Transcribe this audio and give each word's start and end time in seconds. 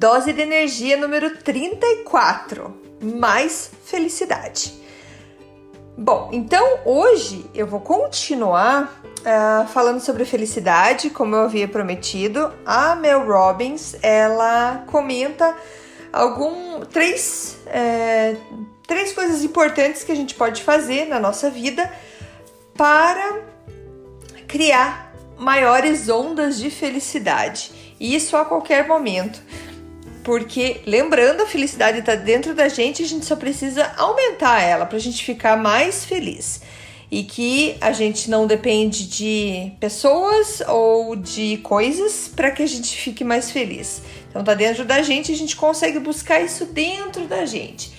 Dose 0.00 0.32
de 0.32 0.40
energia 0.40 0.96
número 0.96 1.36
34. 1.36 2.74
Mais 3.02 3.70
felicidade. 3.84 4.72
Bom, 5.94 6.30
então 6.32 6.78
hoje 6.86 7.44
eu 7.54 7.66
vou 7.66 7.80
continuar 7.80 9.02
uh, 9.04 9.68
falando 9.68 10.00
sobre 10.00 10.24
felicidade, 10.24 11.10
como 11.10 11.36
eu 11.36 11.42
havia 11.42 11.68
prometido. 11.68 12.50
A 12.64 12.96
Mel 12.96 13.26
Robbins 13.26 13.94
ela 14.02 14.86
comenta 14.86 15.54
algum 16.10 16.80
três 16.86 17.58
é, 17.66 18.36
três 18.86 19.12
coisas 19.12 19.44
importantes 19.44 20.02
que 20.02 20.12
a 20.12 20.16
gente 20.16 20.34
pode 20.34 20.62
fazer 20.62 21.08
na 21.08 21.20
nossa 21.20 21.50
vida 21.50 21.92
para 22.74 23.38
criar 24.48 25.14
maiores 25.36 26.08
ondas 26.08 26.58
de 26.58 26.70
felicidade. 26.70 27.94
E 28.00 28.14
isso 28.14 28.34
a 28.34 28.46
qualquer 28.46 28.88
momento. 28.88 29.42
Porque, 30.22 30.82
lembrando, 30.86 31.42
a 31.42 31.46
felicidade 31.46 32.00
está 32.00 32.14
dentro 32.14 32.54
da 32.54 32.68
gente, 32.68 33.02
a 33.02 33.06
gente 33.06 33.24
só 33.24 33.36
precisa 33.36 33.92
aumentar 33.96 34.60
ela 34.60 34.84
para 34.84 34.96
a 34.96 35.00
gente 35.00 35.24
ficar 35.24 35.56
mais 35.56 36.04
feliz. 36.04 36.60
E 37.10 37.24
que 37.24 37.76
a 37.80 37.90
gente 37.90 38.30
não 38.30 38.46
depende 38.46 39.08
de 39.08 39.72
pessoas 39.80 40.62
ou 40.68 41.16
de 41.16 41.56
coisas 41.58 42.30
para 42.34 42.50
que 42.52 42.62
a 42.62 42.66
gente 42.66 42.96
fique 42.96 43.24
mais 43.24 43.50
feliz. 43.50 44.02
Então, 44.28 44.44
tá 44.44 44.54
dentro 44.54 44.84
da 44.84 45.02
gente, 45.02 45.32
a 45.32 45.36
gente 45.36 45.56
consegue 45.56 45.98
buscar 45.98 46.40
isso 46.40 46.66
dentro 46.66 47.26
da 47.26 47.44
gente. 47.46 47.92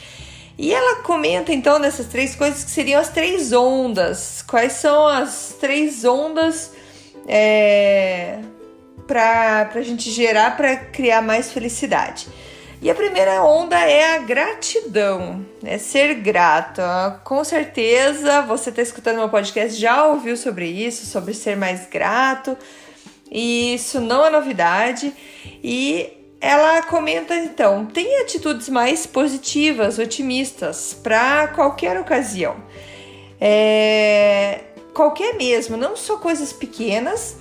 E 0.57 0.73
ela 0.73 1.01
comenta 1.01 1.51
então 1.51 1.79
nessas 1.79 2.05
três 2.05 2.35
coisas 2.35 2.63
que 2.63 2.71
seriam 2.71 3.01
as 3.01 3.09
três 3.09 3.51
ondas. 3.51 4.41
Quais 4.43 4.73
são 4.73 5.07
as 5.07 5.55
três 5.59 6.05
ondas 6.05 6.71
é, 7.27 8.39
para 9.07 9.69
a 9.73 9.81
gente 9.81 10.09
gerar, 10.09 10.55
para 10.55 10.75
criar 10.75 11.21
mais 11.21 11.51
felicidade. 11.51 12.27
E 12.81 12.89
a 12.89 12.95
primeira 12.95 13.43
onda 13.43 13.79
é 13.79 14.15
a 14.15 14.17
gratidão, 14.17 15.45
é 15.63 15.77
ser 15.77 16.15
grato. 16.15 16.81
Com 17.23 17.43
certeza 17.43 18.41
você 18.41 18.71
está 18.71 18.81
escutando 18.81 19.17
meu 19.17 19.29
podcast, 19.29 19.79
já 19.79 20.07
ouviu 20.07 20.35
sobre 20.35 20.65
isso, 20.65 21.05
sobre 21.05 21.35
ser 21.35 21.55
mais 21.55 21.87
grato, 21.87 22.57
e 23.31 23.75
isso 23.75 24.01
não 24.01 24.25
é 24.25 24.31
novidade. 24.31 25.13
E 25.63 26.11
ela 26.41 26.81
comenta 26.81 27.35
então: 27.35 27.85
tem 27.85 28.19
atitudes 28.21 28.67
mais 28.67 29.05
positivas, 29.05 29.99
otimistas 29.99 30.91
para 31.03 31.49
qualquer 31.49 31.99
ocasião. 31.99 32.55
É, 33.39 34.61
qualquer 34.91 35.35
mesmo, 35.35 35.77
não 35.77 35.95
só 35.95 36.17
coisas 36.17 36.51
pequenas, 36.51 37.37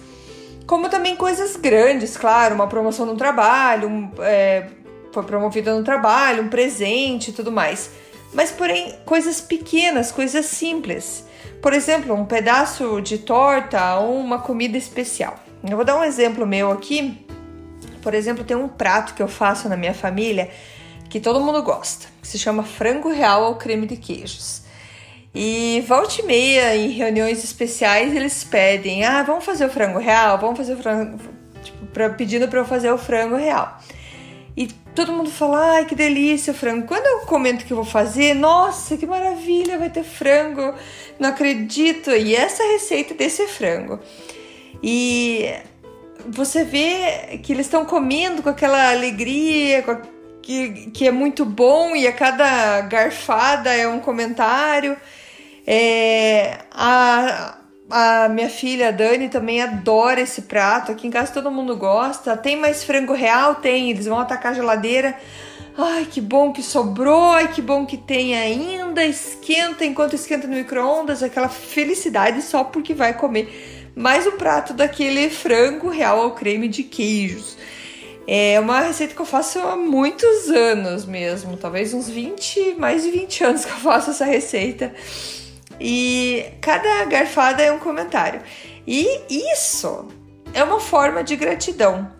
como 0.70 0.88
também 0.88 1.16
coisas 1.16 1.56
grandes, 1.56 2.16
claro, 2.16 2.54
uma 2.54 2.68
promoção 2.68 3.04
no 3.04 3.16
trabalho, 3.16 3.88
um, 3.88 4.08
é, 4.20 4.68
foi 5.10 5.24
promovida 5.24 5.76
no 5.76 5.82
trabalho, 5.82 6.44
um 6.44 6.48
presente 6.48 7.30
e 7.30 7.32
tudo 7.32 7.50
mais. 7.50 7.90
Mas, 8.32 8.52
porém, 8.52 8.94
coisas 9.04 9.40
pequenas, 9.40 10.12
coisas 10.12 10.46
simples. 10.46 11.26
Por 11.60 11.72
exemplo, 11.72 12.14
um 12.14 12.24
pedaço 12.24 13.00
de 13.00 13.18
torta 13.18 13.96
ou 13.96 14.16
uma 14.20 14.38
comida 14.38 14.78
especial. 14.78 15.40
Eu 15.68 15.74
vou 15.74 15.84
dar 15.84 15.98
um 15.98 16.04
exemplo 16.04 16.46
meu 16.46 16.70
aqui. 16.70 17.18
Por 18.00 18.14
exemplo, 18.14 18.44
tem 18.44 18.56
um 18.56 18.68
prato 18.68 19.14
que 19.14 19.22
eu 19.24 19.26
faço 19.26 19.68
na 19.68 19.76
minha 19.76 19.92
família 19.92 20.52
que 21.08 21.18
todo 21.18 21.40
mundo 21.40 21.64
gosta, 21.64 22.06
que 22.22 22.28
se 22.28 22.38
chama 22.38 22.62
frango 22.62 23.08
real 23.10 23.42
ao 23.42 23.56
creme 23.56 23.88
de 23.88 23.96
queijos. 23.96 24.62
E 25.34 25.84
volta 25.86 26.20
e 26.20 26.24
meia, 26.24 26.76
em 26.76 26.88
reuniões 26.88 27.44
especiais, 27.44 28.14
eles 28.14 28.42
pedem: 28.42 29.04
ah, 29.04 29.22
vamos 29.22 29.44
fazer 29.44 29.64
o 29.64 29.70
frango 29.70 29.98
real? 29.98 30.38
Vamos 30.38 30.58
fazer 30.58 30.74
o 30.74 30.76
frango. 30.76 31.18
Tipo, 31.62 31.86
pra, 31.86 32.10
pedindo 32.10 32.48
para 32.48 32.58
eu 32.58 32.64
fazer 32.64 32.90
o 32.90 32.98
frango 32.98 33.36
real. 33.36 33.78
E 34.56 34.66
todo 34.94 35.12
mundo 35.12 35.30
fala: 35.30 35.74
ai, 35.74 35.84
que 35.84 35.94
delícia 35.94 36.52
o 36.52 36.56
frango. 36.56 36.86
Quando 36.86 37.06
eu 37.06 37.26
comento 37.26 37.64
que 37.64 37.72
eu 37.72 37.76
vou 37.76 37.84
fazer, 37.84 38.34
nossa, 38.34 38.96
que 38.96 39.06
maravilha, 39.06 39.78
vai 39.78 39.88
ter 39.88 40.02
frango, 40.02 40.74
não 41.18 41.28
acredito. 41.28 42.10
E 42.10 42.34
essa 42.34 42.64
receita 42.64 43.14
desse 43.14 43.46
frango. 43.46 44.00
E 44.82 45.48
você 46.26 46.64
vê 46.64 47.38
que 47.42 47.52
eles 47.52 47.66
estão 47.66 47.84
comendo 47.84 48.42
com 48.42 48.48
aquela 48.48 48.90
alegria, 48.90 49.82
com 49.82 49.92
a, 49.92 50.02
que, 50.42 50.90
que 50.90 51.06
é 51.06 51.12
muito 51.12 51.44
bom, 51.44 51.94
e 51.94 52.06
a 52.08 52.12
cada 52.12 52.80
garfada 52.82 53.72
é 53.72 53.86
um 53.86 54.00
comentário. 54.00 54.96
É, 55.66 56.58
a, 56.72 57.58
a 57.90 58.28
minha 58.28 58.48
filha 58.48 58.88
a 58.88 58.90
Dani 58.90 59.28
também 59.28 59.62
adora 59.62 60.20
esse 60.20 60.42
prato. 60.42 60.92
Aqui 60.92 61.06
em 61.06 61.10
casa 61.10 61.32
todo 61.32 61.50
mundo 61.50 61.76
gosta. 61.76 62.36
Tem 62.36 62.56
mais 62.56 62.84
frango 62.84 63.12
real? 63.12 63.56
Tem. 63.56 63.90
Eles 63.90 64.06
vão 64.06 64.18
atacar 64.18 64.52
a 64.52 64.54
geladeira. 64.54 65.16
Ai, 65.76 66.06
que 66.10 66.20
bom 66.20 66.52
que 66.52 66.62
sobrou. 66.62 67.32
Ai, 67.32 67.52
que 67.52 67.62
bom 67.62 67.86
que 67.86 67.96
tem 67.96 68.36
ainda. 68.36 69.04
Esquenta 69.04 69.84
enquanto 69.84 70.14
esquenta 70.14 70.46
no 70.46 70.56
micro-ondas. 70.56 71.22
Aquela 71.22 71.48
felicidade 71.48 72.42
só 72.42 72.64
porque 72.64 72.94
vai 72.94 73.14
comer 73.14 73.80
mais 73.94 74.26
um 74.26 74.32
prato 74.32 74.72
daquele 74.72 75.28
frango 75.28 75.88
real 75.88 76.20
ao 76.20 76.34
creme 76.34 76.68
de 76.68 76.82
queijos. 76.82 77.56
É 78.26 78.60
uma 78.60 78.80
receita 78.80 79.14
que 79.14 79.20
eu 79.20 79.26
faço 79.26 79.58
há 79.58 79.76
muitos 79.76 80.48
anos 80.48 81.04
mesmo, 81.04 81.56
talvez 81.56 81.92
uns 81.92 82.08
20, 82.08 82.76
mais 82.78 83.02
de 83.02 83.10
20 83.10 83.44
anos 83.44 83.64
que 83.64 83.72
eu 83.72 83.76
faço 83.76 84.10
essa 84.10 84.24
receita. 84.24 84.94
E 85.80 86.52
cada 86.60 87.04
garfada 87.06 87.62
é 87.62 87.72
um 87.72 87.78
comentário. 87.78 88.42
E 88.86 89.22
isso 89.50 90.08
é 90.52 90.62
uma 90.62 90.80
forma 90.80 91.24
de 91.24 91.36
gratidão, 91.36 92.10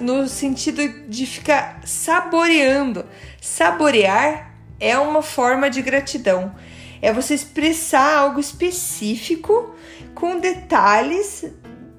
no 0.00 0.28
sentido 0.28 1.08
de 1.08 1.24
ficar 1.26 1.80
saboreando. 1.84 3.04
Saborear 3.40 4.54
é 4.78 4.98
uma 4.98 5.22
forma 5.22 5.70
de 5.70 5.80
gratidão. 5.80 6.54
É 7.00 7.12
você 7.12 7.34
expressar 7.34 8.18
algo 8.18 8.40
específico 8.40 9.74
com 10.14 10.38
detalhes 10.38 11.44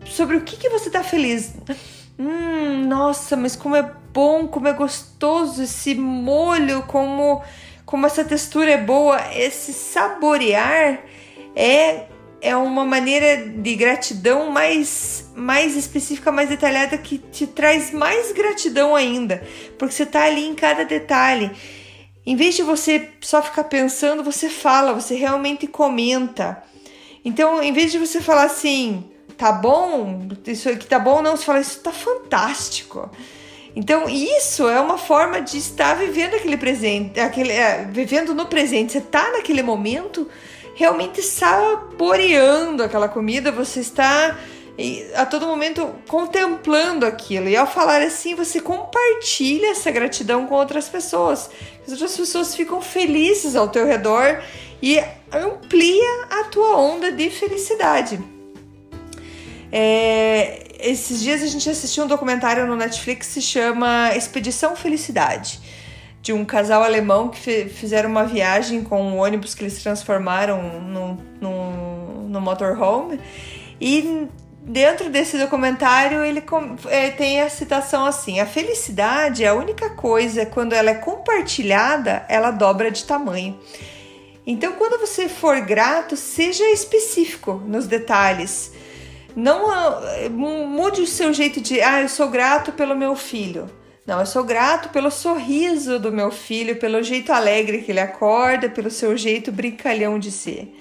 sobre 0.05 0.37
o 0.37 0.41
que, 0.41 0.57
que 0.57 0.69
você 0.69 0.87
está 0.87 1.03
feliz. 1.03 1.53
Hum, 2.17 2.85
nossa, 2.85 3.37
mas 3.37 3.55
como 3.55 3.75
é 3.75 3.91
bom, 4.13 4.47
como 4.47 4.67
é 4.67 4.73
gostoso 4.73 5.63
esse 5.63 5.95
molho, 5.95 6.83
como 6.83 7.41
como 7.89 8.05
essa 8.05 8.23
textura 8.23 8.69
é 8.69 8.77
boa, 8.77 9.19
esse 9.35 9.73
saborear 9.73 11.03
é 11.55 12.05
é 12.39 12.55
uma 12.55 12.85
maneira 12.85 13.47
de 13.49 13.75
gratidão 13.75 14.49
mais, 14.51 15.29
mais 15.35 15.75
específica, 15.75 16.31
mais 16.31 16.47
detalhada 16.47 16.97
que 16.99 17.17
te 17.17 17.47
traz 17.47 17.91
mais 17.91 18.31
gratidão 18.31 18.95
ainda, 18.95 19.43
porque 19.77 19.93
você 19.93 20.05
tá 20.05 20.23
ali 20.23 20.47
em 20.47 20.53
cada 20.53 20.85
detalhe. 20.85 21.51
Em 22.25 22.35
vez 22.35 22.55
de 22.55 22.61
você 22.61 23.09
só 23.21 23.41
ficar 23.41 23.63
pensando, 23.65 24.23
você 24.23 24.49
fala, 24.49 24.93
você 24.93 25.15
realmente 25.15 25.65
comenta. 25.65 26.63
Então, 27.25 27.61
em 27.61 27.73
vez 27.73 27.91
de 27.91 27.97
você 27.97 28.21
falar 28.21 28.43
assim, 28.43 29.03
tá 29.35 29.51
bom, 29.51 30.29
isso 30.45 30.69
aqui 30.69 30.85
tá 30.85 30.99
bom, 30.99 31.23
não, 31.23 31.35
você 31.35 31.43
fala, 31.43 31.59
isso 31.59 31.81
tá 31.81 31.91
fantástico. 31.91 33.09
Então, 33.79 34.09
isso 34.09 34.67
é 34.67 34.77
uma 34.77 34.97
forma 34.97 35.41
de 35.41 35.57
estar 35.57 35.93
vivendo 35.93 36.33
aquele 36.33 36.57
presente, 36.57 37.17
aquele, 37.17 37.53
é, 37.53 37.87
vivendo 37.89 38.35
no 38.35 38.45
presente. 38.45 38.91
Você 38.91 38.97
está 38.97 39.31
naquele 39.31 39.63
momento 39.63 40.27
realmente 40.75 41.21
saboreando 41.21 42.83
aquela 42.83 43.07
comida, 43.07 43.53
você 43.53 43.79
está 43.79 44.37
a 45.15 45.25
todo 45.25 45.47
momento 45.47 45.89
contemplando 46.09 47.05
aquilo. 47.05 47.47
E 47.47 47.55
ao 47.55 47.65
falar 47.65 48.01
assim, 48.01 48.35
você 48.35 48.59
compartilha 48.59 49.67
essa 49.71 49.89
gratidão 49.91 50.45
com 50.45 50.55
outras 50.55 50.89
pessoas. 50.89 51.49
As 51.85 51.93
outras 51.93 52.17
pessoas 52.17 52.53
ficam 52.53 52.81
felizes 52.81 53.55
ao 53.55 53.69
teu 53.69 53.85
redor 53.85 54.43
e 54.81 55.01
amplia 55.31 56.25
a 56.29 56.43
tua 56.45 56.75
onda 56.75 57.13
de 57.13 57.29
felicidade. 57.29 58.19
É, 59.71 60.68
esses 60.79 61.21
dias 61.21 61.43
a 61.43 61.47
gente 61.47 61.69
assistiu 61.69 62.05
um 62.05 62.07
documentário 62.07 62.65
no 62.65 62.75
Netflix 62.75 63.27
que 63.27 63.33
se 63.33 63.41
chama 63.41 64.15
Expedição 64.15 64.75
Felicidade, 64.75 65.59
de 66.21 66.31
um 66.33 66.45
casal 66.45 66.83
alemão 66.83 67.29
que 67.29 67.65
fizeram 67.65 68.09
uma 68.09 68.23
viagem 68.23 68.83
com 68.83 69.01
um 69.01 69.17
ônibus 69.17 69.53
que 69.53 69.63
eles 69.63 69.81
transformaram 69.81 70.81
no 70.81 72.41
motorhome. 72.41 73.19
E 73.79 74.27
dentro 74.61 75.09
desse 75.09 75.37
documentário 75.37 76.23
ele 76.23 76.43
é, 76.87 77.09
tem 77.09 77.41
a 77.41 77.49
citação 77.49 78.05
assim: 78.05 78.39
a 78.39 78.45
felicidade 78.45 79.43
é 79.43 79.47
a 79.47 79.53
única 79.53 79.89
coisa 79.91 80.45
quando 80.45 80.73
ela 80.73 80.89
é 80.89 80.95
compartilhada, 80.95 82.25
ela 82.29 82.51
dobra 82.51 82.89
de 82.89 83.03
tamanho. 83.03 83.59
Então, 84.45 84.73
quando 84.73 84.99
você 84.99 85.29
for 85.29 85.59
grato, 85.61 86.17
seja 86.17 86.63
específico 86.71 87.61
nos 87.65 87.85
detalhes. 87.85 88.71
Não 89.39 89.71
ah, 89.71 90.01
mude 90.29 91.01
o 91.01 91.07
seu 91.07 91.33
jeito 91.33 91.61
de, 91.61 91.79
ah, 91.79 92.01
eu 92.01 92.09
sou 92.09 92.27
grato 92.27 92.73
pelo 92.73 92.93
meu 92.93 93.15
filho. 93.15 93.69
Não, 94.05 94.19
eu 94.19 94.25
sou 94.25 94.43
grato 94.43 94.89
pelo 94.89 95.09
sorriso 95.09 95.97
do 95.97 96.11
meu 96.11 96.29
filho, 96.29 96.75
pelo 96.75 97.01
jeito 97.01 97.31
alegre 97.31 97.81
que 97.81 97.91
ele 97.91 98.01
acorda, 98.01 98.69
pelo 98.69 98.91
seu 98.91 99.15
jeito 99.15 99.49
brincalhão 99.49 100.19
de 100.19 100.29
ser. 100.29 100.75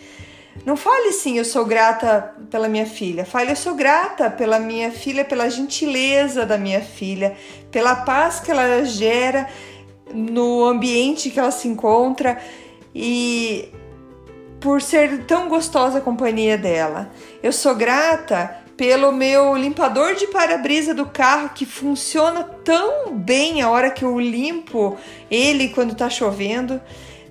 Não 0.66 0.76
fale 0.76 1.10
assim, 1.10 1.38
eu 1.38 1.44
sou 1.44 1.64
grata 1.64 2.34
pela 2.50 2.68
minha 2.68 2.86
filha. 2.86 3.24
Fale, 3.24 3.52
eu 3.52 3.56
sou 3.56 3.74
grata 3.76 4.28
pela 4.28 4.58
minha 4.58 4.90
filha, 4.90 5.24
pela 5.24 5.48
gentileza 5.48 6.44
da 6.44 6.58
minha 6.58 6.80
filha, 6.80 7.36
pela 7.70 7.94
paz 7.94 8.40
que 8.40 8.50
ela 8.50 8.84
gera 8.84 9.48
no 10.12 10.64
ambiente 10.64 11.30
que 11.30 11.38
ela 11.38 11.52
se 11.52 11.68
encontra 11.68 12.38
e 12.92 13.68
por 14.60 14.82
ser 14.82 15.24
tão 15.24 15.48
gostosa 15.48 15.98
a 15.98 16.02
companhia 16.02 16.58
dela. 16.58 17.10
Eu 17.42 17.52
sou 17.52 17.74
grata 17.74 18.56
pelo 18.76 19.10
meu 19.10 19.56
limpador 19.56 20.14
de 20.14 20.28
para-brisa 20.28 20.94
do 20.94 21.06
carro 21.06 21.50
que 21.54 21.66
funciona 21.66 22.44
tão 22.64 23.12
bem 23.16 23.60
a 23.60 23.68
hora 23.68 23.90
que 23.90 24.04
eu 24.04 24.20
limpo 24.20 24.96
ele 25.30 25.68
quando 25.70 25.96
tá 25.96 26.08
chovendo. 26.08 26.80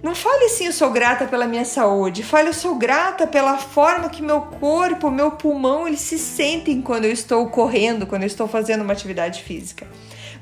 Não 0.03 0.13
fale 0.13 0.45
assim, 0.45 0.65
eu 0.67 0.73
sou 0.73 0.91
grata 0.91 1.25
pela 1.25 1.47
minha 1.47 1.65
saúde. 1.65 2.21
Fale, 2.21 2.49
eu 2.49 2.53
sou 2.53 2.75
grata 2.75 3.25
pela 3.25 3.57
forma 3.57 4.09
que 4.09 4.21
meu 4.21 4.41
corpo, 4.41 5.09
meu 5.09 5.31
pulmão, 5.31 5.87
eles 5.87 6.01
se 6.01 6.19
sentem 6.19 6.81
quando 6.81 7.05
eu 7.05 7.11
estou 7.11 7.47
correndo, 7.49 8.05
quando 8.05 8.23
eu 8.23 8.27
estou 8.27 8.47
fazendo 8.47 8.81
uma 8.81 8.93
atividade 8.93 9.41
física. 9.41 9.87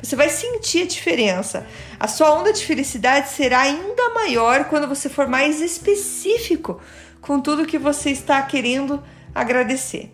Você 0.06 0.16
vai 0.16 0.30
sentir 0.30 0.84
a 0.84 0.86
diferença. 0.86 1.66
A 2.00 2.08
sua 2.08 2.32
onda 2.32 2.54
de 2.54 2.64
felicidade 2.64 3.30
será 3.30 3.62
ainda 3.62 4.14
maior 4.14 4.66
quando 4.66 4.88
você 4.88 5.10
for 5.10 5.28
mais 5.28 5.62
específico 5.62 6.80
com 7.20 7.40
tudo 7.40 7.66
que 7.66 7.80
você 7.80 8.12
está 8.12 8.40
querendo 8.44 9.04
agradecer. 9.34 10.12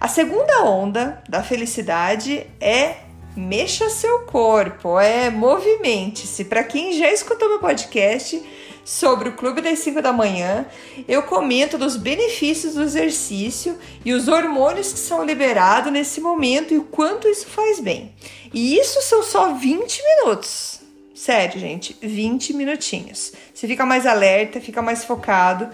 A 0.00 0.08
segunda 0.08 0.64
onda 0.64 1.22
da 1.28 1.40
felicidade 1.40 2.44
é 2.60 2.96
mexa 3.36 3.88
seu 3.90 4.22
corpo, 4.22 4.98
é 4.98 5.30
movimente-se. 5.30 6.46
Para 6.46 6.64
quem 6.64 6.92
já 6.92 7.08
escutou 7.12 7.48
meu 7.48 7.60
podcast 7.60 8.42
sobre 8.84 9.28
o 9.28 9.32
Clube 9.32 9.60
das 9.60 9.78
5 9.80 10.02
da 10.02 10.12
manhã, 10.12 10.66
eu 11.06 11.22
comento 11.22 11.78
dos 11.78 11.96
benefícios 11.96 12.74
do 12.74 12.82
exercício 12.82 13.78
e 14.04 14.12
os 14.12 14.28
hormônios 14.28 14.92
que 14.92 14.98
são 14.98 15.24
liberados 15.24 15.92
nesse 15.92 16.20
momento 16.20 16.74
e 16.74 16.78
o 16.78 16.84
quanto 16.84 17.28
isso 17.28 17.46
faz 17.46 17.80
bem. 17.80 18.12
E 18.52 18.76
isso 18.76 19.00
são 19.02 19.22
só 19.22 19.52
20 19.54 20.02
minutos. 20.02 20.80
Sério, 21.14 21.60
gente, 21.60 21.96
20 22.02 22.52
minutinhos. 22.54 23.32
Você 23.54 23.68
fica 23.68 23.86
mais 23.86 24.06
alerta, 24.06 24.60
fica 24.60 24.82
mais 24.82 25.04
focado. 25.04 25.68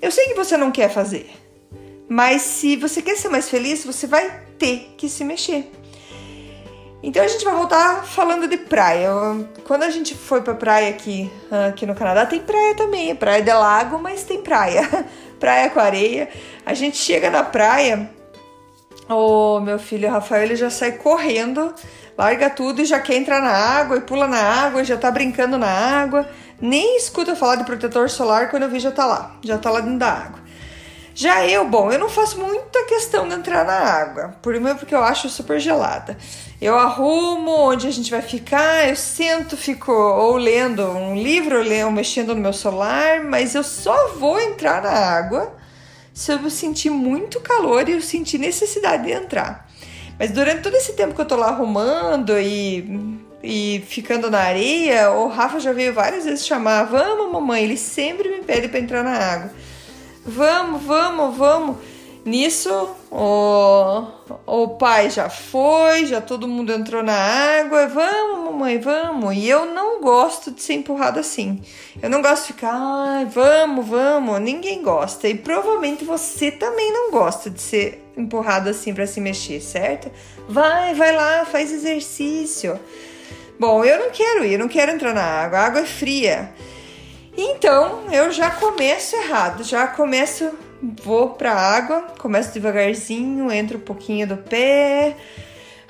Eu 0.00 0.10
sei 0.10 0.26
que 0.26 0.34
você 0.34 0.56
não 0.56 0.70
quer 0.70 0.90
fazer, 0.90 1.30
mas 2.08 2.42
se 2.42 2.76
você 2.76 3.00
quer 3.00 3.16
ser 3.16 3.30
mais 3.30 3.48
feliz, 3.48 3.84
você 3.84 4.06
vai 4.06 4.42
ter 4.58 4.94
que 4.96 5.08
se 5.08 5.24
mexer. 5.24 5.70
Então 7.06 7.22
a 7.22 7.28
gente 7.28 7.44
vai 7.44 7.54
voltar 7.54 8.02
falando 8.02 8.48
de 8.48 8.56
praia. 8.56 9.10
Quando 9.66 9.82
a 9.82 9.90
gente 9.90 10.14
foi 10.14 10.40
pra 10.40 10.54
praia 10.54 10.88
aqui, 10.88 11.30
aqui 11.68 11.84
no 11.84 11.94
Canadá, 11.94 12.24
tem 12.24 12.40
praia 12.40 12.74
também, 12.74 13.14
praia 13.14 13.42
de 13.42 13.52
lago, 13.52 13.98
mas 13.98 14.24
tem 14.24 14.40
praia. 14.40 14.88
praia 15.38 15.68
com 15.68 15.80
areia. 15.80 16.30
A 16.64 16.72
gente 16.72 16.96
chega 16.96 17.28
na 17.28 17.42
praia, 17.42 18.10
o 19.06 19.60
meu 19.60 19.78
filho 19.78 20.10
Rafael 20.10 20.44
ele 20.44 20.56
já 20.56 20.70
sai 20.70 20.92
correndo, 20.92 21.74
larga 22.16 22.48
tudo 22.48 22.80
e 22.80 22.86
já 22.86 22.98
quer 22.98 23.16
entrar 23.16 23.42
na 23.42 23.52
água 23.52 23.98
e 23.98 24.00
pula 24.00 24.26
na 24.26 24.40
água, 24.40 24.82
já 24.82 24.96
tá 24.96 25.10
brincando 25.10 25.58
na 25.58 25.68
água. 25.68 26.26
Nem 26.58 26.96
escuta 26.96 27.36
falar 27.36 27.56
de 27.56 27.64
protetor 27.64 28.08
solar 28.08 28.48
quando 28.48 28.62
eu 28.62 28.70
vi 28.70 28.80
já 28.80 28.90
tá 28.90 29.04
lá, 29.04 29.36
já 29.42 29.58
tá 29.58 29.70
lá 29.70 29.80
dentro 29.80 29.98
da 29.98 30.10
água. 30.10 30.43
Já 31.14 31.46
eu, 31.46 31.68
bom, 31.68 31.92
eu 31.92 31.98
não 31.98 32.08
faço 32.08 32.40
muita 32.40 32.84
questão 32.86 33.28
de 33.28 33.36
entrar 33.36 33.64
na 33.64 33.72
água, 33.72 34.34
primeiro 34.42 34.78
porque 34.78 34.94
eu 34.94 35.02
acho 35.02 35.28
super 35.28 35.60
gelada. 35.60 36.18
Eu 36.60 36.76
arrumo 36.76 37.52
onde 37.52 37.86
a 37.86 37.90
gente 37.90 38.10
vai 38.10 38.20
ficar, 38.20 38.88
eu 38.88 38.96
sento, 38.96 39.56
fico 39.56 39.92
ou 39.92 40.36
lendo 40.36 40.82
um 40.82 41.14
livro, 41.14 41.58
ou 41.84 41.90
mexendo 41.92 42.34
no 42.34 42.40
meu 42.40 42.52
celular, 42.52 43.22
mas 43.22 43.54
eu 43.54 43.62
só 43.62 44.08
vou 44.14 44.40
entrar 44.40 44.82
na 44.82 44.90
água 44.90 45.54
se 46.12 46.32
eu 46.32 46.50
sentir 46.50 46.90
muito 46.90 47.38
calor 47.38 47.88
e 47.88 47.92
eu 47.92 48.02
sentir 48.02 48.38
necessidade 48.38 49.04
de 49.04 49.12
entrar. 49.12 49.68
Mas 50.18 50.32
durante 50.32 50.62
todo 50.62 50.74
esse 50.74 50.94
tempo 50.94 51.14
que 51.14 51.20
eu 51.20 51.26
tô 51.26 51.36
lá 51.36 51.48
arrumando 51.48 52.38
e, 52.38 53.20
e 53.42 53.84
ficando 53.86 54.30
na 54.30 54.40
areia, 54.40 55.12
o 55.12 55.28
Rafa 55.28 55.60
já 55.60 55.72
veio 55.72 55.92
várias 55.92 56.24
vezes 56.24 56.46
chamar: 56.46 56.84
Vamos, 56.84 57.32
mamãe. 57.32 57.64
Ele 57.64 57.76
sempre 57.76 58.28
me 58.28 58.42
pede 58.42 58.68
para 58.68 58.78
entrar 58.78 59.02
na 59.02 59.16
água. 59.16 59.50
Vamos, 60.26 60.82
vamos, 60.82 61.36
vamos. 61.36 61.76
Nisso, 62.24 62.88
o, 63.10 64.06
o 64.46 64.68
pai 64.78 65.10
já 65.10 65.28
foi, 65.28 66.06
já 66.06 66.22
todo 66.22 66.48
mundo 66.48 66.72
entrou 66.72 67.02
na 67.02 67.12
água. 67.12 67.86
Vamos, 67.86 68.46
mamãe, 68.46 68.78
vamos. 68.78 69.36
E 69.36 69.46
eu 69.46 69.66
não 69.66 70.00
gosto 70.00 70.50
de 70.50 70.62
ser 70.62 70.72
empurrado 70.72 71.20
assim. 71.20 71.62
Eu 72.02 72.08
não 72.08 72.22
gosto 72.22 72.46
de 72.46 72.52
ficar, 72.54 72.72
ai, 72.72 73.26
vamos, 73.26 73.86
vamos. 73.86 74.40
Ninguém 74.40 74.82
gosta. 74.82 75.28
E 75.28 75.34
provavelmente 75.34 76.02
você 76.02 76.50
também 76.50 76.90
não 76.90 77.10
gosta 77.10 77.50
de 77.50 77.60
ser 77.60 78.02
empurrado 78.16 78.70
assim 78.70 78.94
para 78.94 79.06
se 79.06 79.20
mexer, 79.20 79.60
certo? 79.60 80.10
Vai, 80.48 80.94
vai 80.94 81.14
lá, 81.14 81.44
faz 81.44 81.70
exercício. 81.70 82.80
Bom, 83.60 83.84
eu 83.84 83.98
não 83.98 84.10
quero 84.10 84.46
ir, 84.46 84.54
eu 84.54 84.58
não 84.58 84.68
quero 84.68 84.92
entrar 84.92 85.12
na 85.12 85.22
água. 85.22 85.58
A 85.58 85.66
água 85.66 85.80
é 85.80 85.86
fria. 85.86 86.54
Então 87.36 88.12
eu 88.12 88.30
já 88.30 88.50
começo 88.50 89.16
errado, 89.16 89.64
já 89.64 89.86
começo, 89.86 90.50
vou 91.02 91.30
pra 91.30 91.52
água, 91.52 92.02
começo 92.18 92.52
devagarzinho, 92.52 93.50
entro 93.50 93.78
um 93.78 93.82
pouquinho 93.82 94.26
do 94.26 94.36
pé, 94.36 95.16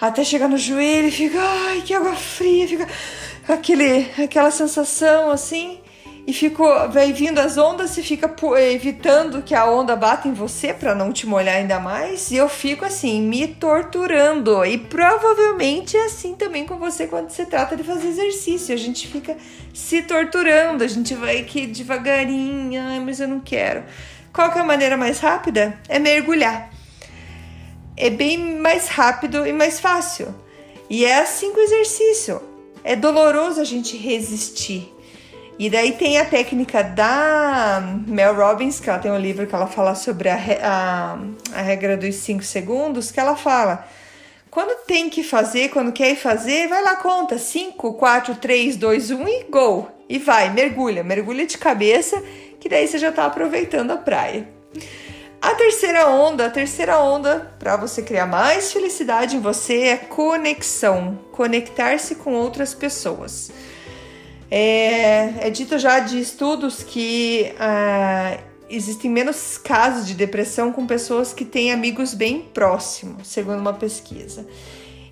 até 0.00 0.24
chegar 0.24 0.48
no 0.48 0.56
joelho 0.56 1.08
e 1.08 1.12
fica, 1.12 1.38
ai, 1.40 1.82
que 1.82 1.92
água 1.92 2.14
fria, 2.14 2.66
fica 2.66 2.88
aquele, 3.48 4.10
aquela 4.22 4.50
sensação 4.50 5.30
assim 5.30 5.80
e 6.26 6.32
fico, 6.32 6.64
vai 6.88 7.12
vindo 7.12 7.38
as 7.38 7.58
ondas 7.58 7.98
e 7.98 8.02
fica 8.02 8.34
evitando 8.58 9.42
que 9.42 9.54
a 9.54 9.70
onda 9.70 9.94
bata 9.94 10.26
em 10.26 10.32
você 10.32 10.72
para 10.72 10.94
não 10.94 11.12
te 11.12 11.26
molhar 11.26 11.56
ainda 11.56 11.78
mais. 11.78 12.30
E 12.30 12.36
eu 12.36 12.48
fico 12.48 12.82
assim, 12.82 13.20
me 13.20 13.46
torturando. 13.46 14.64
E 14.64 14.78
provavelmente 14.78 15.98
é 15.98 16.06
assim 16.06 16.34
também 16.34 16.64
com 16.64 16.78
você 16.78 17.06
quando 17.06 17.28
se 17.28 17.44
trata 17.44 17.76
de 17.76 17.84
fazer 17.84 18.08
exercício. 18.08 18.74
A 18.74 18.78
gente 18.78 19.06
fica 19.06 19.36
se 19.74 20.00
torturando, 20.00 20.82
a 20.82 20.88
gente 20.88 21.14
vai 21.14 21.40
aqui 21.40 21.66
devagarinho, 21.66 22.82
mas 23.04 23.20
eu 23.20 23.28
não 23.28 23.40
quero. 23.40 23.84
Qual 24.32 24.50
que 24.50 24.58
é 24.58 24.62
a 24.62 24.64
maneira 24.64 24.96
mais 24.96 25.20
rápida? 25.20 25.78
É 25.90 25.98
mergulhar. 25.98 26.70
É 27.98 28.08
bem 28.08 28.38
mais 28.38 28.88
rápido 28.88 29.46
e 29.46 29.52
mais 29.52 29.78
fácil. 29.78 30.34
E 30.88 31.04
é 31.04 31.18
assim 31.18 31.52
com 31.52 31.58
o 31.58 31.64
exercício. 31.64 32.40
É 32.82 32.96
doloroso 32.96 33.60
a 33.60 33.64
gente 33.64 33.96
resistir 33.98 34.93
e 35.58 35.70
daí 35.70 35.92
tem 35.92 36.18
a 36.18 36.24
técnica 36.24 36.82
da 36.82 37.80
Mel 38.06 38.34
Robbins, 38.34 38.80
que 38.80 38.90
ela 38.90 38.98
tem 38.98 39.10
um 39.10 39.18
livro 39.18 39.46
que 39.46 39.54
ela 39.54 39.68
fala 39.68 39.94
sobre 39.94 40.28
a, 40.28 40.36
a, 40.62 41.18
a 41.58 41.62
regra 41.62 41.96
dos 41.96 42.16
5 42.16 42.42
segundos, 42.42 43.12
que 43.12 43.20
ela 43.20 43.36
fala. 43.36 43.86
Quando 44.50 44.84
tem 44.84 45.08
que 45.08 45.22
fazer, 45.22 45.70
quando 45.70 45.92
quer 45.92 46.16
fazer, 46.16 46.68
vai 46.68 46.82
lá, 46.82 46.96
conta 46.96 47.38
5, 47.38 47.94
4, 47.94 48.34
3, 48.36 48.76
2, 48.76 49.10
1 49.10 49.28
e 49.28 49.44
go! 49.44 49.88
E 50.08 50.18
vai, 50.18 50.50
mergulha, 50.50 51.02
mergulha 51.02 51.46
de 51.46 51.56
cabeça, 51.56 52.22
que 52.60 52.68
daí 52.68 52.86
você 52.86 52.98
já 52.98 53.08
está 53.10 53.24
aproveitando 53.24 53.92
a 53.92 53.96
praia. 53.96 54.48
A 55.40 55.54
terceira 55.54 56.08
onda, 56.08 56.46
a 56.46 56.50
terceira 56.50 56.98
onda 56.98 57.54
para 57.58 57.76
você 57.76 58.02
criar 58.02 58.26
mais 58.26 58.72
felicidade 58.72 59.36
em 59.36 59.40
você 59.40 59.88
é 59.88 59.96
conexão, 59.96 61.18
conectar-se 61.32 62.14
com 62.14 62.32
outras 62.32 62.72
pessoas. 62.74 63.52
É, 64.56 65.48
é 65.48 65.50
dito 65.50 65.76
já 65.80 65.98
de 65.98 66.20
estudos 66.20 66.84
que 66.84 67.52
ah, 67.58 68.38
existem 68.70 69.10
menos 69.10 69.58
casos 69.58 70.06
de 70.06 70.14
depressão 70.14 70.70
com 70.70 70.86
pessoas 70.86 71.32
que 71.32 71.44
têm 71.44 71.72
amigos 71.72 72.14
bem 72.14 72.40
próximos, 72.40 73.26
segundo 73.26 73.58
uma 73.58 73.72
pesquisa. 73.72 74.46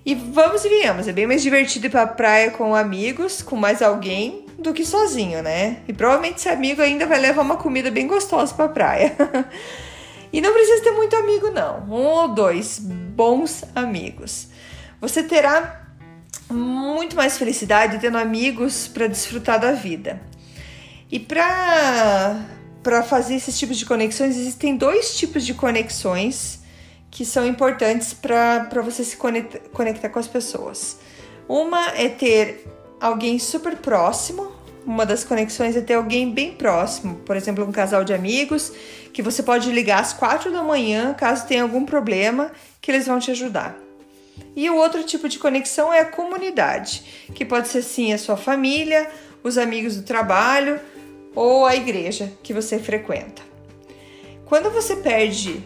E 0.05 0.15
vamos 0.15 0.63
e 0.63 0.69
venhamos, 0.69 1.09
é 1.09 1.11
bem 1.11 1.27
mais 1.27 1.41
divertido 1.41 1.87
ir 1.87 1.89
pra 1.89 2.07
praia 2.07 2.51
com 2.51 2.73
amigos, 2.73 3.41
com 3.41 3.57
mais 3.57 3.81
alguém, 3.81 4.45
do 4.57 4.71
que 4.71 4.85
sozinho, 4.85 5.43
né? 5.43 5.79
E 5.89 5.91
provavelmente 5.91 6.37
esse 6.37 6.47
amigo 6.47 6.81
ainda 6.81 7.05
vai 7.05 7.19
levar 7.19 7.41
uma 7.41 7.57
comida 7.57 7.91
bem 7.91 8.07
gostosa 8.07 8.53
pra 8.53 8.69
praia. 8.69 9.13
e 10.31 10.39
não 10.39 10.53
precisa 10.53 10.83
ter 10.83 10.91
muito 10.91 11.17
amigo, 11.17 11.51
não. 11.51 11.81
Um 11.89 12.05
ou 12.05 12.27
dois 12.29 12.79
bons 12.79 13.65
amigos. 13.75 14.47
Você 15.01 15.21
terá 15.21 15.82
muito 16.49 17.15
mais 17.15 17.37
felicidade 17.37 17.99
tendo 17.99 18.17
amigos 18.17 18.87
para 18.87 19.07
desfrutar 19.07 19.59
da 19.59 19.71
vida. 19.71 20.21
E 21.11 21.19
para 21.19 22.39
para 22.83 23.01
fazer 23.01 23.35
esses 23.35 23.57
tipos 23.57 23.77
de 23.77 23.85
conexões, 23.85 24.35
existem 24.35 24.75
dois 24.75 25.15
tipos 25.15 25.45
de 25.45 25.53
conexões 25.53 26.59
que 27.09 27.23
são 27.23 27.47
importantes 27.47 28.13
para 28.13 28.81
você 28.83 29.05
se 29.05 29.15
conectar, 29.15 29.59
conectar 29.69 30.09
com 30.09 30.19
as 30.19 30.27
pessoas. 30.27 30.97
Uma 31.47 31.91
é 31.95 32.09
ter 32.09 32.67
alguém 32.99 33.39
super 33.39 33.77
próximo, 33.77 34.51
uma 34.85 35.05
das 35.05 35.23
conexões 35.23 35.77
é 35.77 35.81
ter 35.81 35.93
alguém 35.93 36.29
bem 36.33 36.51
próximo, 36.51 37.15
por 37.25 37.37
exemplo, 37.37 37.63
um 37.63 37.71
casal 37.71 38.03
de 38.03 38.13
amigos 38.13 38.73
que 39.13 39.21
você 39.21 39.41
pode 39.41 39.71
ligar 39.71 40.01
às 40.01 40.11
quatro 40.11 40.51
da 40.51 40.61
manhã 40.61 41.13
caso 41.13 41.47
tenha 41.47 41.63
algum 41.63 41.85
problema, 41.85 42.51
que 42.81 42.91
eles 42.91 43.05
vão 43.07 43.17
te 43.19 43.31
ajudar. 43.31 43.82
E 44.55 44.69
o 44.69 44.75
outro 44.75 45.03
tipo 45.03 45.27
de 45.27 45.39
conexão 45.39 45.91
é 45.91 45.99
a 45.99 46.05
comunidade, 46.05 47.03
que 47.33 47.43
pode 47.43 47.67
ser 47.67 47.81
sim 47.81 48.13
a 48.13 48.17
sua 48.17 48.37
família, 48.37 49.09
os 49.43 49.57
amigos 49.57 49.95
do 49.95 50.03
trabalho 50.03 50.79
ou 51.35 51.65
a 51.65 51.75
igreja 51.75 52.31
que 52.43 52.53
você 52.53 52.77
frequenta. 52.77 53.41
Quando 54.45 54.69
você 54.69 54.95
perde 54.95 55.63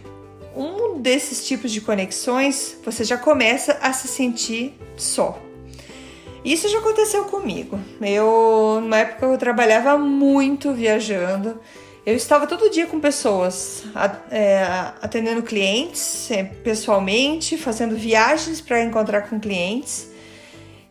um 0.55 0.99
desses 0.99 1.45
tipos 1.45 1.71
de 1.71 1.81
conexões, 1.81 2.77
você 2.83 3.03
já 3.03 3.17
começa 3.17 3.77
a 3.81 3.91
se 3.93 4.07
sentir 4.07 4.73
só. 4.95 5.39
Isso 6.43 6.69
já 6.69 6.79
aconteceu 6.79 7.25
comigo. 7.25 7.77
Eu, 8.01 8.81
na 8.81 8.99
época, 8.99 9.25
eu 9.25 9.37
trabalhava 9.37 9.97
muito 9.97 10.71
viajando. 10.71 11.59
Eu 12.07 12.15
estava 12.15 12.47
todo 12.47 12.69
dia 12.69 12.87
com 12.87 13.01
pessoas, 13.01 13.83
é, 14.31 14.63
atendendo 15.01 15.43
clientes 15.43 16.31
é, 16.31 16.41
pessoalmente, 16.41 17.57
fazendo 17.57 17.97
viagens 17.97 18.61
para 18.61 18.81
encontrar 18.81 19.23
com 19.23 19.37
clientes. 19.37 20.09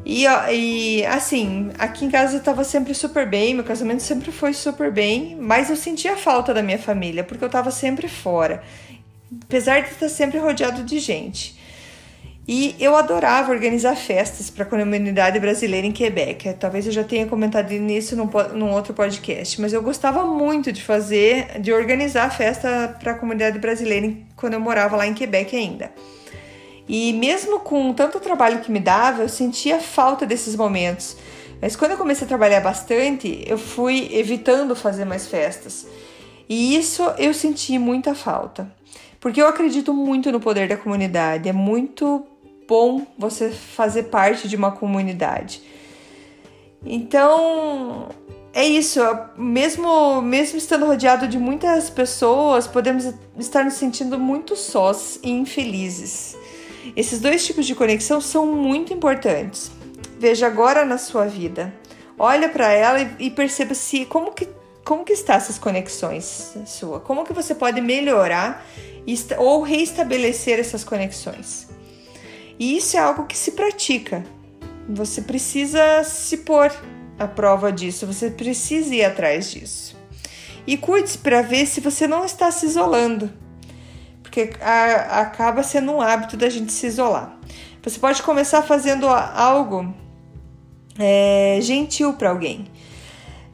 E, 0.05 0.27
e, 0.53 1.07
assim, 1.07 1.71
aqui 1.79 2.05
em 2.05 2.11
casa 2.11 2.35
eu 2.35 2.41
estava 2.41 2.63
sempre 2.65 2.93
super 2.93 3.27
bem, 3.27 3.55
meu 3.55 3.65
casamento 3.65 4.03
sempre 4.03 4.31
foi 4.31 4.53
super 4.53 4.93
bem, 4.93 5.35
mas 5.41 5.71
eu 5.71 5.77
sentia 5.77 6.19
falta 6.19 6.53
da 6.53 6.63
minha 6.63 6.79
família, 6.79 7.25
porque 7.25 7.43
eu 7.43 7.47
estava 7.47 7.71
sempre 7.71 8.09
fora, 8.09 8.63
apesar 9.45 9.81
de 9.81 9.93
estar 9.93 10.11
sempre 10.11 10.39
rodeado 10.39 10.85
de 10.85 10.99
gente. 10.99 11.56
E 12.49 12.77
eu 12.79 12.95
adorava 12.95 13.51
organizar 13.51 13.97
festas 13.97 14.51
para 14.51 14.63
a 14.63 14.67
comunidade 14.67 15.41
brasileira 15.41 15.85
em 15.85 15.91
Quebec. 15.91 16.55
Talvez 16.55 16.87
eu 16.87 16.93
já 16.93 17.03
tenha 17.03 17.27
comentado 17.27 17.73
nisso 17.73 18.15
num, 18.15 18.31
num 18.55 18.73
outro 18.73 18.95
podcast, 18.95 19.61
mas 19.61 19.73
eu 19.73 19.83
gostava 19.83 20.25
muito 20.25 20.71
de 20.71 20.81
fazer, 20.81 21.61
de 21.61 21.73
organizar 21.73 22.31
festa 22.31 22.97
para 23.01 23.13
a 23.13 23.15
comunidade 23.15 23.59
brasileira 23.59 24.13
quando 24.37 24.53
eu 24.53 24.61
morava 24.61 24.97
lá 24.97 25.09
em 25.09 25.15
Quebec 25.15 25.57
ainda. 25.57 25.91
E 26.89 27.13
mesmo 27.15 27.59
com 27.59 27.93
tanto 27.93 28.21
trabalho 28.21 28.61
que 28.61 28.71
me 28.71 28.79
dava, 28.79 29.23
eu 29.23 29.29
sentia 29.29 29.81
falta 29.81 30.25
desses 30.25 30.55
momentos. 30.55 31.17
Mas 31.61 31.75
quando 31.75 31.93
eu 31.93 31.99
comecei 31.99 32.27
a 32.27 32.29
trabalhar 32.29 32.61
bastante, 32.61 33.43
eu 33.45 33.59
fui 33.59 34.09
evitando 34.13 34.77
fazer 34.77 35.05
mais 35.05 35.27
festas. 35.27 35.85
E 36.49 36.77
isso 36.77 37.03
eu 37.19 37.35
senti 37.35 37.77
muita 37.77 38.15
falta. 38.15 38.71
Porque 39.19 39.43
eu 39.43 39.49
acredito 39.49 39.93
muito 39.93 40.31
no 40.31 40.39
poder 40.39 40.69
da 40.69 40.77
comunidade. 40.77 41.49
É 41.49 41.53
muito 41.53 42.25
bom 42.69 43.07
você 43.19 43.51
fazer 43.51 44.05
parte 44.05 44.49
de 44.49 44.57
uma 44.57 44.73
comunidade. 44.73 45.63
Então, 46.85 48.09
é 48.53 48.65
isso, 48.65 49.01
mesmo 49.37 50.23
mesmo 50.23 50.57
estando 50.57 50.87
rodeado 50.87 51.29
de 51.29 51.39
muitas 51.39 51.91
pessoas, 51.91 52.67
podemos 52.67 53.13
estar 53.39 53.65
nos 53.65 53.75
sentindo 53.75 54.19
muito 54.19 54.57
sós 54.57 55.19
e 55.23 55.31
infelizes. 55.31 56.37
Esses 56.95 57.21
dois 57.21 57.45
tipos 57.45 57.67
de 57.67 57.75
conexão 57.75 58.21
são 58.21 58.47
muito 58.47 58.93
importantes. 58.93 59.71
Veja 60.19 60.47
agora 60.47 60.85
na 60.85 60.99
sua 60.99 61.27
vida. 61.27 61.75
Olha 62.19 62.49
para 62.49 62.73
ela 62.73 63.01
e, 63.19 63.31
perceba 63.31 63.75
se 63.75 64.07
como 64.07 64.33
que 64.33 64.49
como 64.83 65.05
que 65.05 65.13
está 65.13 65.35
essas 65.35 65.59
conexões 65.59 66.57
sua? 66.65 67.01
Como 67.01 67.25
que 67.25 67.33
você 67.33 67.57
pode 67.57 67.81
melhorar 67.81 68.65
ou 69.37 69.61
reestabelecer 69.61 70.61
essas 70.61 70.85
conexões? 70.85 71.67
E 72.59 72.77
isso 72.77 72.97
é 72.97 73.01
algo 73.01 73.27
que 73.27 73.37
se 73.37 73.53
pratica. 73.53 74.25
Você 74.89 75.23
precisa 75.23 76.05
se 76.05 76.39
pôr 76.39 76.73
à 77.19 77.27
prova 77.27 77.73
disso, 77.73 78.07
você 78.07 78.31
precisa 78.31 78.95
ir 78.95 79.05
atrás 79.05 79.51
disso. 79.51 79.97
E 80.67 80.77
cuide-se 80.77 81.19
para 81.19 81.43
ver 81.43 81.67
se 81.67 81.81
você 81.81 82.07
não 82.07 82.25
está 82.25 82.51
se 82.51 82.67
isolando, 82.67 83.33
porque 84.23 84.51
a, 84.61 85.21
acaba 85.21 85.63
sendo 85.63 85.93
um 85.93 86.01
hábito 86.01 86.37
da 86.37 86.49
gente 86.49 86.73
se 86.73 86.87
isolar. 86.87 87.39
Você 87.83 88.01
pode 88.01 88.23
começar 88.23 88.63
fazendo 88.63 89.09
algo 89.09 89.95
é, 90.99 91.59
gentil 91.63 92.15
para 92.15 92.31
alguém. 92.31 92.67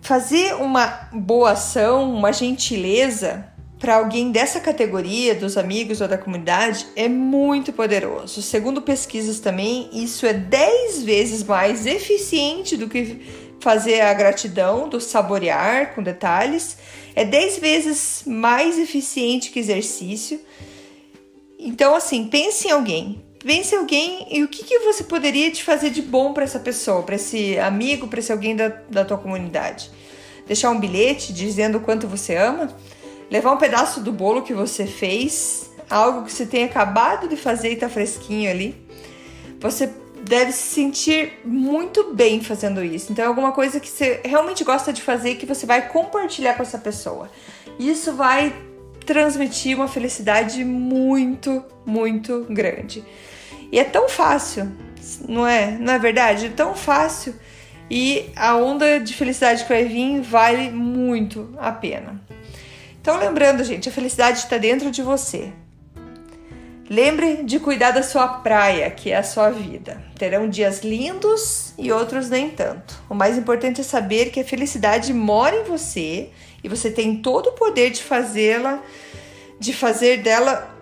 Fazer 0.00 0.54
uma 0.54 1.09
boa 1.12 1.52
ação, 1.52 2.12
uma 2.12 2.32
gentileza, 2.32 3.51
para 3.83 3.97
alguém 3.97 4.31
dessa 4.31 4.61
categoria, 4.61 5.35
dos 5.35 5.59
amigos 5.59 6.01
ou 6.01 6.07
da 6.07 6.17
comunidade, 6.17 6.87
é 6.95 7.09
muito 7.09 7.73
poderoso. 7.73 8.41
Segundo 8.41 8.81
pesquisas 8.81 9.41
também, 9.41 9.91
isso 9.93 10.25
é 10.25 10.33
10 10.33 11.03
vezes 11.03 11.43
mais 11.43 11.85
eficiente 11.85 12.77
do 12.77 12.89
que 12.89 13.21
fazer 13.59 14.03
a 14.03 14.15
gratidão, 14.15 14.89
do 14.89 15.01
saborear 15.01 15.97
com 15.97 16.03
detalhes. 16.03 16.77
É 17.17 17.25
10 17.25 17.59
vezes 17.59 18.23
mais 18.25 18.79
eficiente 18.79 19.51
que 19.51 19.59
exercício. 19.59 20.41
Então, 21.59 21.97
assim, 21.97 22.29
pense 22.29 22.69
em 22.69 22.71
alguém. 22.71 23.21
Pense 23.45 23.75
em 23.75 23.79
alguém 23.79 24.29
e 24.31 24.45
o 24.45 24.49
que, 24.49 24.62
que 24.62 24.79
você 24.79 25.03
poderia 25.03 25.51
te 25.51 25.65
fazer 25.65 25.91
de 25.91 26.03
bom 26.03 26.33
para 26.33 26.45
essa 26.45 26.61
pessoa, 26.61 27.03
para 27.03 27.17
esse 27.17 27.59
amigo, 27.59 28.07
para 28.07 28.21
esse 28.21 28.31
alguém 28.31 28.55
da, 28.55 28.69
da 28.89 29.05
tua 29.05 29.19
comunidade. 29.19 29.91
Deixar 30.47 30.71
um 30.71 30.79
bilhete 30.79 31.33
dizendo 31.33 31.79
o 31.79 31.81
quanto 31.81 32.07
você 32.07 32.37
ama 32.37 32.73
levar 33.31 33.52
um 33.52 33.57
pedaço 33.57 34.00
do 34.00 34.12
bolo 34.12 34.43
que 34.43 34.52
você 34.52 34.87
fez, 34.87 35.71
algo 35.88 36.25
que 36.25 36.33
você 36.33 36.47
tem 36.47 36.64
acabado 36.64 37.29
de 37.29 37.37
fazer 37.37 37.73
e 37.73 37.76
tá 37.76 37.88
fresquinho 37.88 38.50
ali. 38.50 38.87
Você 39.61 39.91
deve 40.23 40.52
se 40.52 40.75
sentir 40.75 41.41
muito 41.45 42.14
bem 42.14 42.43
fazendo 42.43 42.83
isso. 42.85 43.12
Então 43.12 43.25
é 43.25 43.29
alguma 43.29 43.52
coisa 43.52 43.81
que 43.81 43.88
você 43.88 44.21
realmente 44.25 44.64
gosta 44.64 44.93
de 44.93 45.02
fazer 45.02 45.35
que 45.37 45.47
você 45.47 45.67
vai 45.67 45.88
compartilhar 45.88 46.55
com 46.55 46.62
essa 46.62 46.79
pessoa. 46.79 47.31
Isso 47.79 48.12
vai 48.12 48.55
transmitir 49.05 49.76
uma 49.76 49.88
felicidade 49.88 50.64
muito, 50.64 51.64
muito 51.85 52.47
grande. 52.49 53.05
E 53.71 53.79
é 53.79 53.85
tão 53.85 54.09
fácil, 54.09 54.71
não 55.29 55.47
é? 55.47 55.73
Não 55.79 55.93
é 55.93 55.99
verdade? 55.99 56.47
É 56.47 56.50
tão 56.50 56.75
fácil 56.75 57.35
e 57.91 58.31
a 58.37 58.57
onda 58.57 58.99
de 58.99 59.12
felicidade 59.12 59.64
que 59.64 59.69
vai 59.69 59.85
vir 59.85 60.21
vale 60.23 60.71
muito 60.71 61.55
a 61.59 61.71
pena. 61.71 62.21
Então, 63.02 63.18
lembrando, 63.18 63.64
gente, 63.64 63.88
a 63.88 63.92
felicidade 63.92 64.38
está 64.38 64.56
dentro 64.56 64.88
de 64.88 65.02
você. 65.02 65.52
Lembre 66.88 67.42
de 67.42 67.59
cuidar 67.59 67.90
da 67.90 68.00
sua 68.00 68.28
praia, 68.28 68.88
que 68.92 69.11
é 69.11 69.16
a 69.16 69.25
sua 69.25 69.50
vida. 69.50 70.00
Terão 70.16 70.49
dias 70.49 70.82
lindos 70.82 71.75
e 71.76 71.90
outros 71.90 72.30
nem 72.30 72.50
tanto. 72.50 73.02
O 73.11 73.14
mais 73.14 73.37
importante 73.37 73.80
é 73.80 73.85
saber 73.85 74.30
que 74.30 74.38
a 74.38 74.44
felicidade 74.44 75.12
mora 75.12 75.56
em 75.56 75.64
você 75.64 76.30
e 76.62 76.68
você 76.68 76.92
tem 76.92 77.16
todo 77.16 77.49
o 77.49 77.52
poder 77.54 77.90
de 77.90 78.04
fazê-la, 78.04 78.80
de 79.59 79.73
fazer 79.73 80.18
dela 80.18 80.73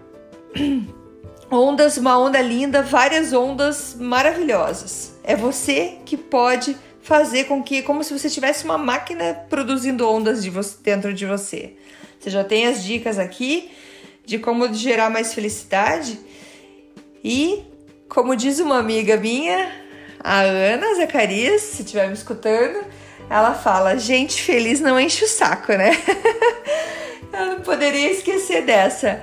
ondas, 1.50 1.96
uma 1.96 2.18
onda 2.18 2.42
linda, 2.42 2.82
várias 2.82 3.32
ondas 3.32 3.96
maravilhosas. 3.98 5.14
É 5.24 5.34
você 5.34 5.96
que 6.04 6.18
pode 6.18 6.76
fazer 7.00 7.44
com 7.44 7.62
que, 7.62 7.80
como 7.80 8.04
se 8.04 8.12
você 8.12 8.28
tivesse 8.28 8.66
uma 8.66 8.76
máquina 8.76 9.32
produzindo 9.48 10.06
ondas 10.06 10.42
de 10.42 10.50
você, 10.50 10.76
dentro 10.82 11.14
de 11.14 11.24
você. 11.24 11.76
Você 12.20 12.28
já 12.28 12.44
tem 12.44 12.66
as 12.66 12.84
dicas 12.84 13.18
aqui 13.18 13.70
de 14.26 14.38
como 14.38 14.72
gerar 14.74 15.08
mais 15.08 15.32
felicidade. 15.32 16.20
E, 17.24 17.64
como 18.08 18.36
diz 18.36 18.60
uma 18.60 18.78
amiga 18.78 19.16
minha, 19.16 19.72
a 20.22 20.40
Ana 20.40 20.94
Zacarias, 20.96 21.62
se 21.62 21.82
estiver 21.82 22.06
me 22.08 22.12
escutando, 22.12 22.84
ela 23.30 23.54
fala: 23.54 23.96
gente 23.96 24.42
feliz 24.42 24.80
não 24.80 25.00
enche 25.00 25.24
o 25.24 25.28
saco, 25.28 25.72
né? 25.72 25.92
Eu 27.32 27.46
não 27.46 27.60
poderia 27.60 28.10
esquecer 28.10 28.62
dessa. 28.66 29.22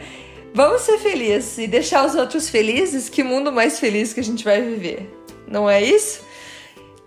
Vamos 0.53 0.81
ser 0.81 0.97
felizes 0.97 1.57
e 1.59 1.67
deixar 1.67 2.03
os 2.03 2.15
outros 2.15 2.49
felizes, 2.49 3.09
que 3.09 3.21
mundo 3.21 3.51
mais 3.51 3.79
feliz 3.79 4.11
que 4.11 4.19
a 4.19 4.23
gente 4.23 4.43
vai 4.43 4.61
viver. 4.61 5.07
Não 5.47 5.69
é 5.69 5.83
isso? 5.83 6.25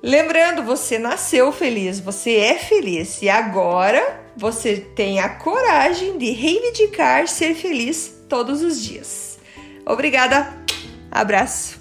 Lembrando, 0.03 0.63
você 0.63 0.99
nasceu 0.99 1.51
feliz, 1.51 1.99
você 1.99 2.37
é 2.37 2.59
feliz 2.59 3.21
e 3.23 3.29
agora 3.29 4.20
você 4.37 4.77
tem 4.77 5.21
a 5.21 5.29
coragem 5.29 6.17
de 6.19 6.31
reivindicar 6.31 7.27
ser 7.27 7.55
feliz 7.55 8.25
todos 8.29 8.63
os 8.63 8.81
dias. 8.81 9.39
Obrigada, 9.85 10.55
abraço. 11.11 11.81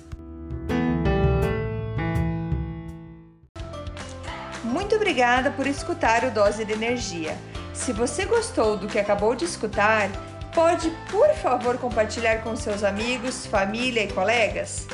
Muito 4.63 4.95
obrigada 4.95 5.51
por 5.51 5.67
escutar 5.67 6.23
o 6.23 6.31
Dose 6.31 6.65
de 6.65 6.73
Energia. 6.73 7.37
Se 7.73 7.93
você 7.93 8.25
gostou 8.25 8.75
do 8.75 8.87
que 8.87 8.99
acabou 8.99 9.35
de 9.35 9.45
escutar, 9.45 10.09
pode, 10.53 10.91
por 11.09 11.29
favor, 11.35 11.77
compartilhar 11.77 12.43
com 12.43 12.55
seus 12.55 12.83
amigos, 12.83 13.45
família 13.45 14.03
e 14.03 14.11
colegas? 14.11 14.87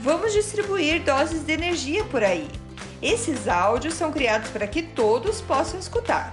Vamos 0.00 0.32
distribuir 0.32 1.02
doses 1.02 1.44
de 1.44 1.52
energia 1.52 2.04
por 2.04 2.24
aí. 2.24 2.48
Esses 3.00 3.46
áudios 3.46 3.94
são 3.94 4.10
criados 4.10 4.50
para 4.50 4.66
que 4.66 4.82
todos 4.82 5.40
possam 5.40 5.78
escutar 5.78 6.32